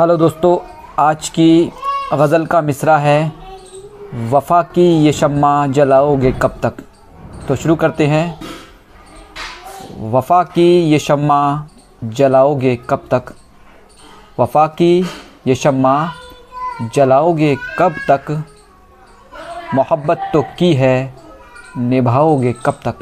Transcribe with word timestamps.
Hello 0.00 0.16
दोस्तों, 0.16 0.58
आज 0.98 1.28
की 1.28 1.72
गज़ल 2.12 2.46
का 2.46 2.60
मिसरा 2.60 2.98
है, 2.98 3.32
वफ़ा 4.30 4.62
की 4.62 4.82
ये 4.82 5.12
शम्मा 5.12 5.66
जलाओगे 5.66 6.32
कब 6.32 6.60
तक? 6.62 6.72
तो 7.48 7.56
शुरू 7.56 7.76
करते 7.76 8.06
हैं। 8.06 8.40
वफ़ा 10.10 10.42
की 10.42 10.82
ये 10.90 10.98
शम्मा 10.98 11.68
जलाओगे 12.04 12.76
कब 12.76 13.08
तक? 13.14 13.22
वफ़ा 14.40 14.66
की 14.66 15.06
ये 15.46 15.54
शम्मा 15.54 16.12
जलाओगे 16.94 17.56
कब 17.78 17.94
तक? 18.10 18.44
मोहब्बत 19.74 20.30
तो 20.32 20.42
की 20.42 20.74
है, 20.74 21.14
निभाओगे 21.78 22.54
कब 22.66 22.80
तक? 22.84 22.94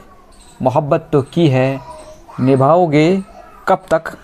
मोहब्बत 0.62 1.08
तो 1.12 1.22
की 1.22 1.48
है, 1.48 1.80
निभाओगे 2.40 3.22
कब 3.68 3.82
तक? 3.90 4.16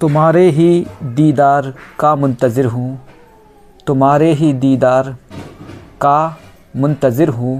तुम्हारे 0.00 0.48
ही 0.50 0.86
दीदार 1.02 1.72
का 2.00 2.14
मुंतज़िर 2.16 2.66
हूँ। 2.66 2.98
तुम्हारे 3.86 4.32
ही 4.32 4.52
दीदार 4.54 5.08
का 6.00 6.36
मुंतज़िर 6.76 7.28
हूँ। 7.28 7.56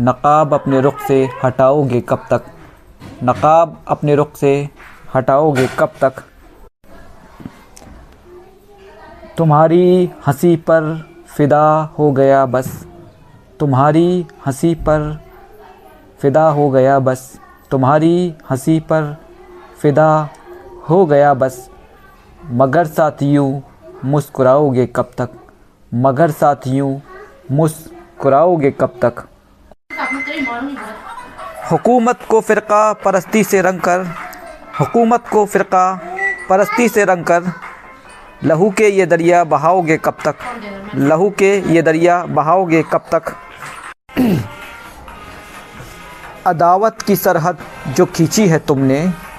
नकाब 0.00 0.54
अपने 0.54 0.80
रुख 0.80 1.00
से 1.08 1.28
हटाओगे 1.44 2.00
कब 2.00 2.24
तक? 2.30 2.42
नकाब 3.24 3.76
अपने 3.88 4.14
रुख 4.14 4.36
से 4.36 4.68
हटाओगे 5.14 5.66
कब 5.78 5.92
तक? 6.00 6.22
तुम्हारी 9.38 10.10
हँसी 10.26 10.56
पर 10.56 10.94
फ़िदा 11.36 11.64
हो 11.98 12.10
गया 12.12 12.44
बस। 12.46 12.72
तुम्हारी 13.60 14.26
हँसी 14.46 14.74
पर 14.88 15.12
फ़िदा 16.20 16.48
हो 16.48 16.70
गया 16.70 16.98
बस। 17.00 17.32
तुम्हारी 17.70 18.34
हँसी 18.50 18.80
पर 18.80 19.16
फ़िदा 19.82 20.28
हो 20.88 21.04
गया 21.06 21.34
बस। 21.34 21.68
मगर 22.50 22.86
साथ 22.86 23.22
यूँ 23.22 23.62
मुस्कुराओगे 24.04 24.86
कब 24.86 25.10
तक? 25.18 25.28
मगर 25.94 26.30
साथ 26.30 26.66
यूँ 26.66 27.00
मुस्कुराओगे 27.50 28.70
कब 28.70 28.98
तक? 29.04 29.22
हुकूमत 31.70 32.18
को 32.30 32.40
फ़िरका 32.40 32.92
परस्ती 32.92 33.44
से 33.44 33.60
रंग 33.62 33.80
कर। 33.80 34.06
हुकूमत 34.80 35.24
को 35.32 35.44
फ़िरका 35.46 35.84
परस्ती 36.48 36.88
से 36.88 37.04
रंग 37.04 37.24
कर। 37.24 37.52
लहू 38.44 38.70
के 38.70 38.88
ये 38.88 39.06
दरिया 39.06 39.44
बहाओगे 39.44 39.96
कब 39.96 40.16
तक? 40.26 40.34
लहू 40.94 41.30
के 41.30 41.56
ये 41.74 41.82
दरिया 41.82 42.24
बहाओगे 42.26 42.82
कब 42.92 43.04
तक? 43.14 43.32
अदावत 46.46 47.02
की 47.02 47.16
सरहद 47.16 47.58
जो 47.96 48.06
खींची 48.06 48.46
है 48.48 48.58
तुमने 48.58 49.29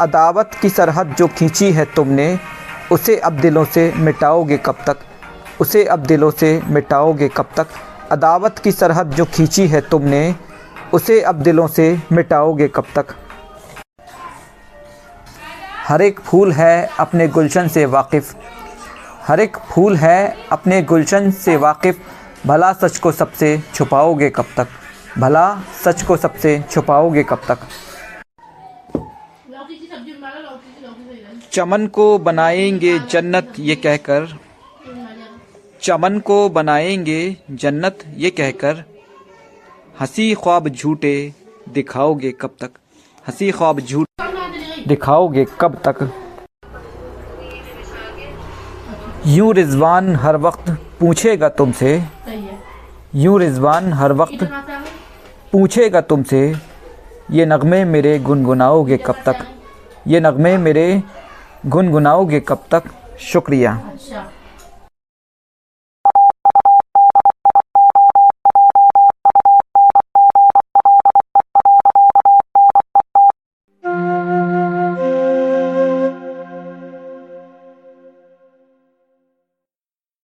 अदावत 0.00 0.50
की 0.62 0.68
सरहद 0.68 1.14
जो 1.18 1.26
खींची 1.26 1.72
है 1.72 1.84
तुमने, 1.84 2.38
उसे 2.92 3.16
अब 3.16 3.32
दिलों 3.32 3.64
से 3.64 3.92
मिटाओगे 3.96 4.56
कब 4.56 4.76
तक? 4.86 4.96
उसे 5.60 5.84
अब 5.84 5.98
दिलों 5.98 6.30
से 6.30 6.62
मिटाओगे 6.66 7.28
कब 7.28 7.48
तक? 7.56 7.66
अदावत 8.12 8.58
की 8.58 8.72
सरहद 8.72 9.10
जो 9.10 9.24
खींची 9.24 9.68
है 9.68 9.80
तुमने, 9.80 10.34
उसे 10.92 11.20
अब 11.20 11.34
दिलों 11.34 11.66
से 11.66 12.02
मिटाओगे 12.12 12.68
कब 12.68 12.84
तक? 12.94 13.06
हर 15.88 16.02
एक 16.02 16.20
फूल 16.20 16.52
है 16.52 16.88
अपने 17.00 17.28
गुलशन 17.28 17.68
से 17.68 17.84
वाकिफ़। 17.84 18.34
हर 19.26 19.40
एक 19.40 19.56
फूल 19.56 19.96
है 19.96 20.36
अपने 20.52 20.82
गुलशन 20.82 21.30
से 21.30 21.56
वाकिफ़। 21.56 21.96
भला 22.46 22.72
सच 22.72 22.98
को 22.98 23.12
सबसे 23.12 23.62
छुपाओगे 23.74 24.30
कब 24.30 24.46
तक? 24.56 24.68
भला 25.18 25.58
सच 25.84 26.02
को 26.02 26.16
सबसे 26.16 26.64
छुपाओगे 26.70 27.22
कब 27.22 27.40
तक? 27.48 27.58
चमन 31.56 31.86
को 31.86 32.18
बनाएँगे 32.18 32.98
जन्नत, 32.98 33.52
ये 33.58 33.74
कहकर। 33.76 34.26
चमन 35.82 36.18
को 36.18 36.48
बनाएँगे 36.48 37.36
जन्नत, 37.50 37.98
ये 38.16 38.30
कहकर। 38.30 38.84
हँसी 40.00 40.34
ख्वाब 40.34 40.68
झूठे, 40.68 41.32
दिखाओगे 41.68 42.32
कब 42.32 42.56
तक? 42.60 42.70
हँसी 43.28 43.50
ख्वाब 43.50 43.80
झूठ, 43.80 44.06
दिखाओगे 44.88 45.46
कब 45.60 45.80
तक? 45.88 46.12
यूँ 49.26 49.52
रिजवान 49.54 50.16
हर 50.16 50.36
वक्त 50.36 50.70
पूछेगा 51.00 51.48
तुमसे। 51.48 52.02
यूँ 53.14 53.40
रिजवान 53.40 53.92
हर 53.92 54.12
वक्त 54.12 54.48
पूछेगा 55.52 56.00
तुमसे, 56.00 56.54
ये 57.30 57.46
नगमे 57.46 57.84
मेरे 57.84 58.18
गुनगुनाओगे 58.18 58.96
कब 58.96 59.22
तक? 59.26 59.46
ये 60.06 60.20
नगमे 60.20 60.56
मेरे 60.56 61.02
गुनगुनाओगे 61.66 62.40
कब 62.40 62.64
तक? 62.70 62.82
शुक्रिया। 63.20 63.72
अच्छा। 63.72 64.32